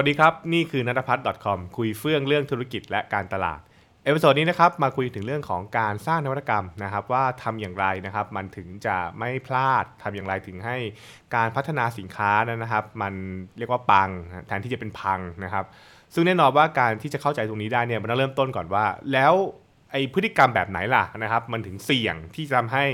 [0.00, 3.60] วัสดีครับ นี่คือนัทพัฒน์ .com คุยเฟื่องเรื่องธุรกิจและการตลาด
[4.04, 10.76] episode นี้นะครับมาคุยถึงเรื่องของการสร้างนวัตกรรมนะครับ ว่าทำอย่างไรนะครับ มันถึงจะไม่พลาดทำอย่างไรถึงให้
[11.34, 13.12] การพัฒนาสินค้านั้นนะครับ มัน
[13.58, 14.08] เรียกว่าปัง
[14.46, 15.64] แทนที่จะเป็นพังนะครับ
[16.14, 19.34] ซึ่งแน่นอนว่าการที่จะเข้าใจตรงนี้ได้เนี่ยมันต้องเริ่มต้นก่อนว่า แล้ว
[19.90, 22.84] ไอพฤติกรรมแบบไหนล่ะนะครับ มันถึงเสี่ยงที่จะทำให้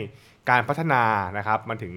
[0.51, 1.03] การพัฒนา
[1.39, 1.95] นะครับ มันถึง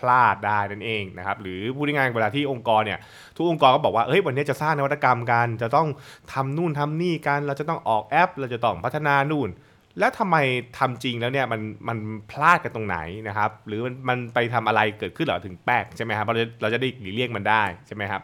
[0.00, 2.98] พลาดได้นั่นเองนะครับหรือพูดง่ายๆเวลาที่องค์กรเนี่ย
[3.36, 5.88] ทุกองค์กรก็บอกว่าเฮ้ยวันนี้จะสร้างนวัตกรรมกัน จะต้อง
[6.32, 9.50] ทำนู่นทำนี่กันเราจะต้องออกแอป เราจะต้องพัฒนานู่น
[9.98, 10.36] แล้วทำไม
[10.78, 11.98] ทำจริงแล้วเนี่ยมันมัน
[12.30, 18.22] พลาดกันตรงไหนนะครับหรือมันมันไปทำอะไรเกิดขึ้นหรอถึงแป๊กใช่ไหมครับเราจะเราจะได้หลีกเลี่ยงมันได้ใช่ไหมครับ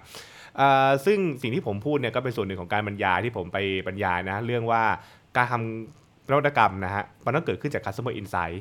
[1.06, 4.82] ซึ่งสิ่งที่ผมพูดเนี่ยก็เป็นส่วนหนึ่งของการบรรยายที่ผมไปบรรยายนะเรื่องว่า
[5.36, 8.56] การทำนวัตกรรมนะฮะมันต้องเกิดขึ้นจาก customer insight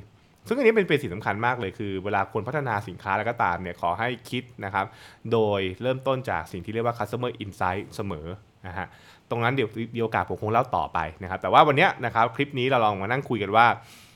[0.47, 4.85] ซึ่งอันนี้เป็นเป็นสิ่งสำคัญมากเลยคือ เวลาคนพัฒนาสินค้าแล้วก็ตามเนี่ยขอให้คิดนะครับ
[5.31, 8.27] โดยเริ่มต้นจากสิ่งที่เรียกว่า customer insight เสมอ
[8.67, 8.87] นะฮะ
[9.29, 13.67] ตรงนั้นเดี๋ยวมีโอกาสผมคงเล่าต่อไปนะครับแต่ว่าวันนี้นะครับคลิปนี้เราลองมานั่งคุยกันว่า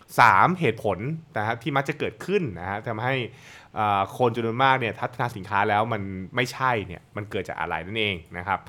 [0.06, 0.98] 3 เหตุผล
[1.38, 3.16] นะครับที่มักจะเกิดขึ้นนะฮะทำให้
[4.18, 6.02] คนจำนวนมากเนี่ยพัฒนาสินค้าแล้วมัน
[6.36, 8.60] ไม่ใช่เนี่ยมันเกิดจากอะไรนั่นเองนะครับ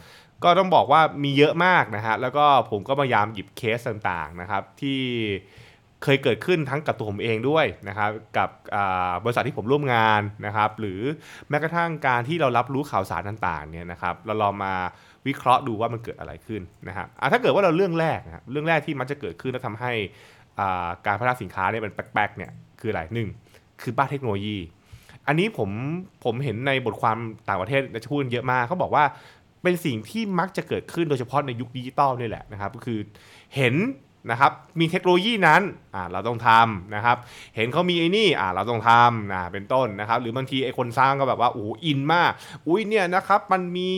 [0.44, 5.00] ก็ต้องบอกว่ามีเยอะมากนะฮะแล้วก็ผมก็พยายามหยิบเคสต่างๆนะครับที่
[6.04, 8.48] เคยเกิดขึ้นทั้งกับตัวผมเองด้วยนะครับกับ
[9.24, 11.00] บริษัทที่ผมร่วมงานนะครับหรือ
[11.48, 14.74] แม้กระทั่งการที่เรารับรู้ข่าวสารต่างๆเนี่ยนะครับเราลองมา
[15.26, 19.92] วิเคราะห์ดูว่ามันเกิดอะไรขึ้นนะครับถ้าเกิดว่าเราเรื่องแรกนะครับเรื่องแรกที่มันจะเกิดขึ้นแล้วทำให้
[21.06, 23.28] การพัฒนาสินค้าเนี่ยมันแปลกๆเนี่ยคืออะไรหนึ่ง
[23.82, 24.58] คือบ้านเทคโนโลยี
[25.26, 25.70] อันนี้ผม
[26.24, 29.04] ผมเห็นในบทความต่างประเทศจะพูดเยอะมากเขาบอกว่า
[29.62, 32.98] เป็นสิ่งที่มักจะเกิดขึ้นโดยเฉพาะในยุคดิจิตอลนี่แหละนะครับก็คือ
[33.56, 33.74] เห็น
[34.30, 35.62] นะครับมีเทคโนโลยีนั้น
[35.94, 37.16] อ่าเราต้องทำนะครับ
[37.56, 42.30] เห็นเขามีไอ้นี่อ่าเราต้องทำนะเป็นต้นนะครับ หรือบางทีไอ้คนสร้างก็แบบว่าโอ้อินมาก
[42.66, 43.88] อุ้ยเนี่ยนะครับมันมี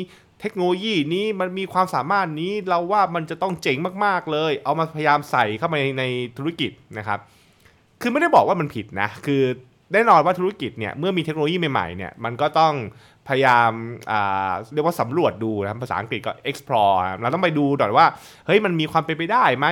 [0.41, 6.05] เทคโนโลยีนี้มันมีความสามารถนี้เราว่ามันจะต้องเจ๋งมากๆเลย เอามาพยายามใส่เข้ามาในใน
[6.39, 7.19] ธุรกิจนะครับ
[8.01, 9.43] คือไม่ได้บอกว่ามันผิดนะ คือ
[9.93, 12.75] แน่นอนว่าธุรกิจเนี่ยเมื่อมีเทคโนโลยีใหม่ๆเนี่ยมันก็ต้อง
[13.29, 14.21] พยายามา
[14.75, 18.07] เรียกว่าสำรวจดูนะภาษาอังกฤษก็ explore เราต้องไปดูก่อนว่า
[18.47, 19.67] เฮ้ยมันมีความเป็นไปได้ไหม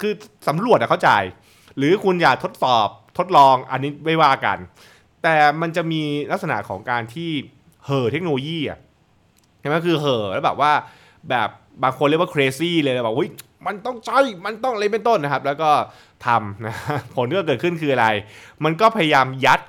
[0.00, 0.12] คือ
[0.48, 1.10] สำรวจอะเข้าใจ
[1.78, 2.88] หรือคุณอยากทดสอบ
[3.18, 4.58] ทดลองอันนี้ไม่ว่ากัน
[5.22, 7.30] แต่มันจะมีลักษณะของการที่
[7.86, 8.78] เห่อเทคโนโลยีอะ
[9.60, 10.72] ใช่ไหมคือเห่อแล้วแบบว่า
[11.30, 11.48] แบบ
[11.82, 13.26] บางคนเรียกว่า crazy เลยแบบว่า
[13.66, 15.70] มันต้องใช้ มันต้องอะไรเป็นต้นนะครับ แล้วก็
[16.26, 16.74] ทำนะ
[17.14, 18.06] ผลที่เกิดขึ้นคืออะไร
[18.64, 19.60] มันก็พยายามยัด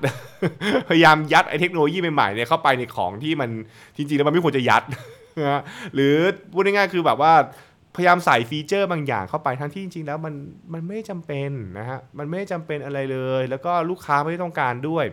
[0.90, 3.50] พยายามยัดไอ้เทคโนโลยีใหม่ๆเนี่ยเข้าไปในของที่มัน
[3.96, 4.84] จริงๆแล้วมันไม่ควรจะยัด
[5.40, 5.62] นะฮะ
[5.94, 6.16] หรือ
[6.54, 7.34] พูดง่ายๆคือแบบว่า
[7.96, 10.34] พยายามใส่ฟีเจอร์บางอย่างเข้าไปทั้งที่จริงๆแล้วมัน
[10.74, 15.06] มันไม่จำเป็นนะฮะมันไม่จำเป็นอะไรเลย แล้วก็ลูกค้าไม่ต้องการด้วย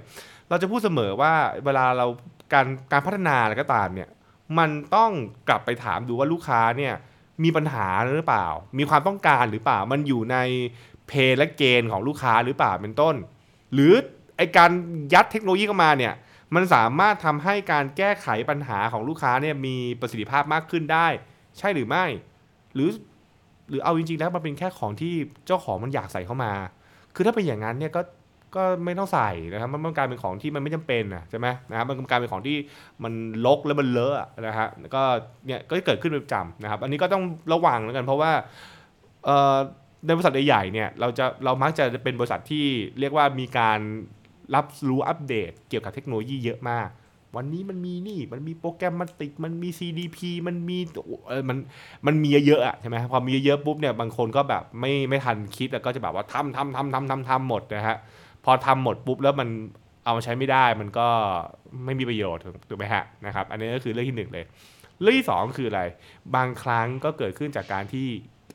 [0.48, 1.32] เราจะพูดเสมอว่า
[1.64, 2.06] เวลาเรา
[2.52, 4.08] การการพัฒนาอะไรก็ตามเนี่ย
[4.58, 5.10] มันต้อง
[5.48, 6.94] กลับไปถามดูว่าลูกค้าเนี่ย
[7.44, 7.86] มีปัญหา
[8.16, 8.46] หรือเปล่า
[8.78, 10.36] มีความต้องการหรือเปล่า มันอยู่ใน
[11.08, 13.14] เพย์และเกณฑ์ของลูกค้าหรือเปล่าเป็นต้น
[13.74, 13.92] หรือ
[14.36, 14.70] ไอการ
[15.14, 16.14] ยัดเทคโนโลยีเข้ามาเนี่ย
[16.54, 21.06] มันสามารถทำให้การแก้ไขปัญหาของลูกค้าเนี่ยมีประสิทธิภาพมากขึ้นได้
[21.58, 22.04] ใช่หรือไม่
[22.74, 22.90] หรือ
[23.70, 25.14] หรือเอาจริง ๆ แล้วมันเป็นแค่ของที่
[25.46, 26.52] เจ้าของมันอยากใส่เข้ามา
[27.14, 28.00] คือถ้าเป็นอย่างนั้นเนี่ยก็
[28.56, 32.56] ก็ไม่ต้องใส่นะครับมันมันกลายเป็นของที่มันไม่จำเป็นนะใช่ไหมนะครับมันกลายเป็นของที่
[33.04, 33.12] มัน
[33.46, 35.02] ลกแล้วมันเลอะนะฮะก็
[35.46, 38.32] เนี่ยก็เกิดขึ้นเป็นประจำนะครับ อันนี้ก็ต้องระวังแล้วกันเพราะว่า
[40.04, 42.66] ในบริษัทใหญ่ๆเนี่ยเราจะเรามักจะเป็นบริษัทที่
[43.00, 43.78] เรียกว่ามีการ
[44.54, 46.88] รับรู้อัปเดตเกี่ยวกับเทคโนโลยีเยอะมาก
[47.36, 50.78] วันนี้มันมีนี่ มันมีโปรแกรมมันติดมันมี CDP มันมี
[51.28, 51.58] เออมัน
[52.06, 57.96] มันมีเยอะๆอะใช่ไหมพอมีเยอะๆปุ๊บเนี่ยบางคนก็แบบไม่ไม่ทันคิดแล้วก็จะแบบว่าทำทำทำทำทำทำหมดนะฮะ
[58.44, 59.48] พอทำหมดปุ๊บแล้วมัน
[60.04, 61.06] เอามาใช้ไม่ได้มันก็
[61.84, 64.44] ไม่มีประโยชน์ถูกไหมฮะนะครับ อันนี้ก็คือเรื่องที่หนึ่งเลย
[65.00, 65.82] เรื่องที่สองคืออะไร
[66.34, 68.08] บางครั้งก็เกิดขึ้นจากการที่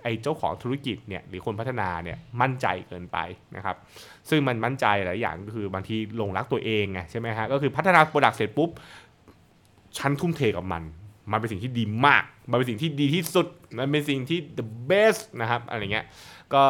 [0.06, 3.18] ไอ้เจ้าของธุรกิจเนี่ยหรือคนพัฒนาเนี่ยมั่นใจเกินไป
[3.56, 3.76] นะครับ
[4.30, 8.70] ซึ่งมันมั่นใจหลายอย่างก็คือบางทีหลงรักตัวเองไงใช่ไหมฮะก็คือพัฒนาโปรดักต์เสร็จปุ๊บ
[9.98, 10.84] ฉันทุ่มเทกับมัน
[11.32, 13.48] มันเป็นสิ่งที่ดีมาก มันเป็นสิ่งที่ดีที่สุด
[13.78, 16.06] มันเป็นสิ่งที่ the best นะครับอะไรเงี้ย
[16.54, 16.64] ก็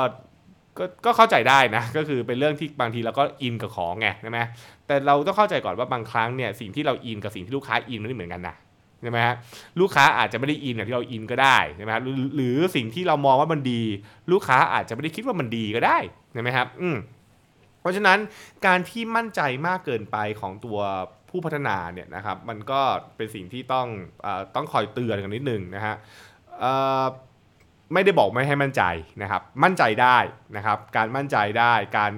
[0.78, 4.40] ก็ก็เข้าใจได้นะ ก็คือเป็นเรื่องที่บางทีเราก็อินกับของไงใช่ไหม
[4.88, 8.56] แต่เราต้องเข้าใจก่อนว่าบางครั้งเนี่ยสิ่งที่เราอินกับสิ่งที่ลูกค้าอินมันไม่เหมือนกันนะ
[9.06, 9.36] ช่ไหมฮะ
[9.80, 13.82] ลูกค้าอาจจะไม่ได้อินอย่างที่เราอินก็ได้ใช่ไหมฮะหรือหรือสิ่งที่เรามองว่ามันดี
[14.32, 15.98] ลูกค้าอาจจะไม่ได้คิดว่ามันดีก็ได้
[16.34, 16.98] ใช่ไหมครับอืม
[17.82, 18.18] เพราะฉะนั้น
[18.66, 20.80] การที่มั่นใจมากเกินไปของตัว
[21.30, 22.82] ผู้พัฒนาเนี่ยนะครับมันก็
[23.16, 23.88] เป็นสิ่งที่ต้อง
[24.26, 25.96] อต้องคอยเตือนกันนิดนึงนะฮะ
[27.94, 28.84] ไม่ได้บอกไม่ให้มั่นใจ
[29.22, 30.18] นะครับ มั่นใจได้
[30.58, 32.14] นะครับ การมั่นใจได้ การ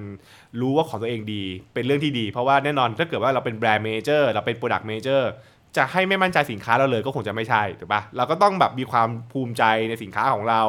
[0.61, 1.43] รู้ว่าของตัวเองดี
[1.73, 5.29] เป็นเรื่องที่ดี เพราะว่าแน่นอนถ้าเกิดว่าเราเป็น brand manager เราเป็น product manager
[5.77, 10.61] จะให้ไม่มั่นใจสินค้าเราเลยก็คงจะไม่ใช่ถูกปะเราก็ต้องแบบมีความภูมิใจในสินค้าของเรา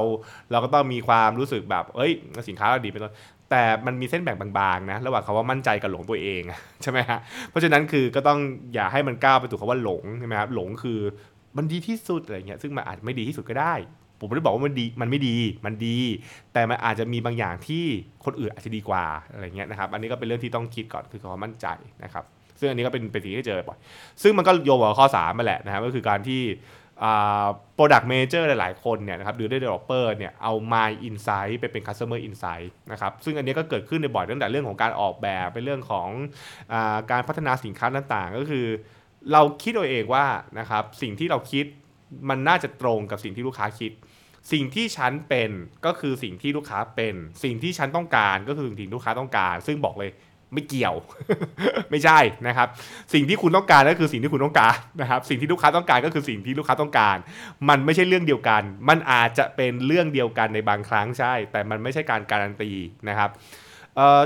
[0.51, 2.13] เราก็ต้องมีความรู้สึกแบบเอ้ย
[2.49, 3.15] สินค้าเราดีเป็นต้น
[3.51, 6.43] แต่มันมีเส้นแบ่งบางๆนะระหว่างคำว่ามั่นใจกับหลงตัวเอง
[6.83, 7.19] ใช่ไหมฮะ
[7.51, 8.39] เพราะฉะนั้นคือก็ต้อง
[8.75, 11.01] อย่าให้มันก้าวไปสู่คำว่าหลงใช่ไหมครับหลงคือ
[11.57, 13.75] มันดีที่สุดอะไรเงี้ยซึ่งมันอาจไม่ดีที่สุดก็ได้
[14.21, 15.99] ผมไม่ได้บอกว่ามันดีมันไม่ดีมันดี
[16.53, 17.85] แต่มันอาจจะมีบางอย่างที่
[18.25, 21.67] คนอื่นอาจจะดีกว่าอะไรเงี้ยนะครับ อันนี้ก็เป็นเรื่องที่ต้องคิดก่อนคือความมั่นใจ
[22.05, 22.25] นะครับ
[22.59, 23.79] ซึ่งอันนี้ก็เป็นเป็นสิ่งที่เจอบ่อย
[24.23, 26.43] ซึ่งมันก็โยงกับข้อ3มาแหละนะครับก็คือการที่
[27.77, 36.09] product manager หลาย ๆ คนเนี่ยนะครับหรือ developer เนี่ยเอา my insight ไปเป็น customer insight นะครับซึ่งอันนี้ก็เกิดขึ้นในบ่อยตั้งแต่เรื่องของการออกแบบเป็นเรื่องของ
[36.73, 36.75] อ
[37.11, 38.67] การพัฒนาสินค้าต่างๆ ก็คือ
[39.33, 40.27] เราคิดตัวเองว่า
[40.59, 41.67] นะครับสิ่งที่เราคิด
[42.29, 43.93] มันน่าจะตรงกับสิ่งที่ลูกค้าคิด
[44.53, 45.51] สิ่งที่ฉันเป็น
[45.87, 47.15] ก็คือสิ่งที่ลูกค้าเป็น
[47.45, 50.11] สิ่งที่ฉันต้องการก็คือสิ่งที่ลูกค้าต้องการ ซึ่งบอกเลย
[50.55, 50.95] ไม่เกี่ยว
[51.91, 52.69] ไม่ใช่นะครับ
[53.15, 57.17] สิ่งที่คุณต้องการก็คือสิ่งที่คุณต้องการนะครับ สิ่งที่ลูกค้าต้องการก็คือสิ่งที่ลูกค้าต้องการ
[57.69, 62.71] มันไม่ใช่เรื่องเดียวกัน มันอาจจะเป็นเรื่องเดียวกันในบางครั้งใช่ แต่มันไม่ใช่การการันตี
[63.09, 63.31] นะครับ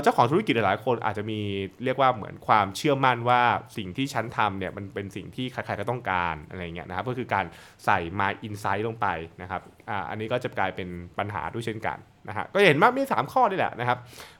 [0.01, 1.39] เจ้าของธุรกิจหลายคนอาจจะมี
[1.83, 3.41] เรียกว่าเหมือนความเชื่อมั่นว่า
[3.77, 7.45] สิ่งที่ฉันทำเนี่ยมันเป็นสิ่งที่ใครๆก็ต้องการอะไรเงี้ยนะครับก็คือการ
[7.85, 9.07] ใส่ my insight ลงไป
[9.41, 10.87] นะครับอ่าอันนี้ก็จะกลายเป็น
[11.17, 11.97] ปัญหาด้วยเช่นกัน
[12.27, 13.97] นะฮะก็เห็นว่ามี 3 ข้อนี่แหละนะครับ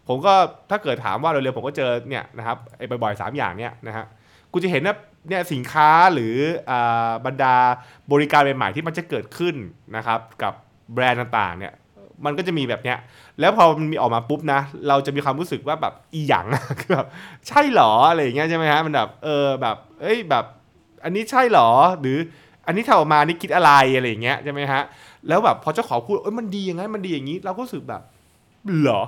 [0.07, 0.33] ผมก็
[0.69, 4.05] ถ้าเกิดถามว่าเร็วๆผมก็เจอเนี่ยนะครับไอ้บ่อยๆ3 อย่างเนี่ยนะฮะ
[4.51, 4.95] กูจะเห็นว่า
[5.29, 6.35] เนี่ยสินค้าหรือ
[6.69, 6.71] อ
[7.25, 7.55] บรรดา
[8.11, 9.55] บริการใหม่ๆที่มันจะเกิดขึ้น
[9.95, 10.53] นะครับกับ
[10.93, 11.73] แบรนด์ต่างๆเนี่ย
[12.25, 12.97] มันก็จะมีแบบเนี้ย
[13.39, 16.45] แล้วพอมันมีออกมาปุ๊บนะ เราจะมีความรู้สึกว่าแบบอีหยัง
[16.79, 17.07] คือแบบ
[17.47, 20.45] ใช่หรออะไรอย่างเงี้ยใช่ไหมฮะมันแบบเออแบบเอ้ยแบบ
[21.03, 21.69] อันนี้ใช่หรอ
[22.01, 22.17] หรือ
[22.65, 24.81] อันนี้ถ้าออกมานี่คิดอะไรอะไรอย่างเงี้ยใช่ไหมฮะ
[25.27, 28.01] แล้วแบบพอเจ้าของพูดเอ้ยมันดียังไงมันดีอย่างนี้ เราก็รู้สึกแบบ
[28.79, 29.01] เหรอ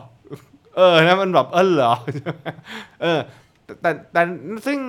[0.76, 1.94] เออนะมันแบบเออเหรอ
[3.02, 3.20] เออ
[3.82, 4.22] แต่แต่
[4.66, 4.80] ซึ่ง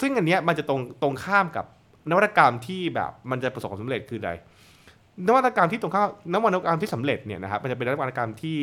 [0.00, 1.64] ซึ่งอันเนี้ยมันจะตรงตรงข้ามกับ
[2.10, 4.32] นวัตกรรมที่แบบมันจะประสบความสำเร็จคืออะไร
[5.28, 8.58] นวัตกรรมที่ตรงข้ามนวัตกรรมที่สำเร็จเนี่ยนะครับมันจะเป็นนวัตกรรมที่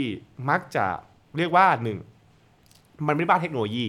[0.49, 0.85] มักจะ
[1.37, 1.97] เรียกว่าหนึ่ง
[3.07, 3.85] มันไม่ได้บ้าเทคโนโลยี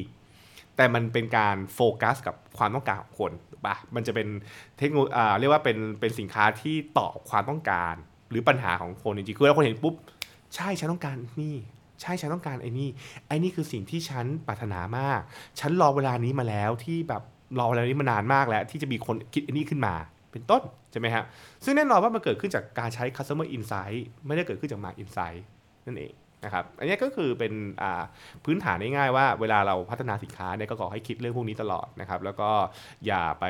[0.76, 4.28] แต่มันเป็นการโฟกัสกับความต้องการของคนถูกปะมันจะเป็น
[4.78, 7.94] เทคโนโลยีเรียกว่าเป็นเป็นสินค้าที่ตอบความต้องการ
[8.30, 9.94] หรือปัญหาของคนจริงๆคือเราคนเห็นปุ๊บ
[10.54, 11.56] ใช่ฉันต้องการนี่
[12.00, 12.88] ใช่ฉันต้องการไอ้นี่
[13.28, 15.20] ไอ้นี่คือสิ่งที่ฉันปรารถนามาก
[15.60, 17.22] ฉันรอเวลานี้มาแล้วที่แบบ
[17.58, 19.94] รอเวลานี้มานานมากแล้ว ที่จะมีคนคิดไอันนี้ขึ้นมา
[20.32, 21.24] เป็นต้น ใช่ไหมครับ
[21.64, 25.40] ซึ่งแน่นอนว่ามันเกิดขึ้นจากการใช้ customer insight ไม่ได้เกิดขึ้นจาก market insight
[25.86, 26.12] นั่นเอง
[26.44, 27.52] นะครับ อันนี้ก็คือเป็น
[28.44, 32.50] พื้นฐานง่ายๆว่าเวลาเราพัฒนาสินค้าเนี่ยก็ขอให้คิดเรื่องพวกนี้ตลอดนะครับ แล้วก็
[33.06, 33.44] อย่าไป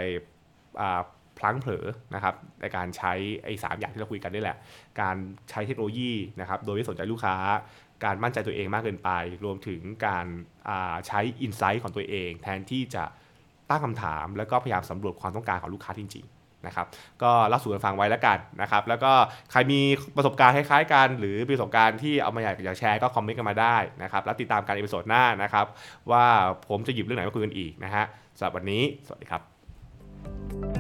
[1.39, 1.85] พลั้งเผลอ
[2.15, 3.13] นะครับในการใช้
[3.45, 4.57] ไอ้สามอย่างที่เราคุยกันนี่แหละ
[5.01, 5.17] การ
[5.51, 7.37] ใช้เทคโนโลยีนะครับโดยไม่สนใจลูกค้า
[8.05, 9.11] การมั่นใจตัวเองมากเกินไป
[9.45, 10.27] รวมถึงการ
[11.07, 13.05] ใช้อินไซต์ของตัวเอง แทนที่จะ
[13.71, 16.87] ตั้งคำถาม แล้วก็พยายามสำรวจความต้องการของลูกค้าจริงๆ นะครับ
[17.23, 19.13] ก็เล่าสู่กันฟังไว้แล้วกันนะครับแล้วก็
[19.53, 19.81] ใครมี
[20.17, 25.67] ประสบการณ์คล้ายๆกันหรือประสบการณ์ที่เอามาอยากอยากแชร์ก็คอมเมนต์กันมาได้นะครับแล้วติดตามการ episode หน้านะครับ
[26.11, 26.25] ว่า
[26.69, 28.05] ผมจะหยิบเรื่องไหนมาคุยกันอีกนะฮะ
[28.39, 30.78] สำหรับวันนี้ สวัสดีครับ